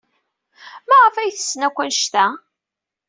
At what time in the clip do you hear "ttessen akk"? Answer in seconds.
1.31-1.77